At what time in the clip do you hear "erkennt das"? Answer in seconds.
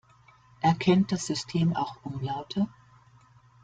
0.61-1.27